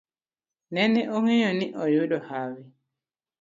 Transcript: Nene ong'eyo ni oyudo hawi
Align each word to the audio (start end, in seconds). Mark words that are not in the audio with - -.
Nene 0.73 1.01
ong'eyo 1.15 1.49
ni 1.57 1.67
oyudo 1.83 2.17
hawi 2.29 2.63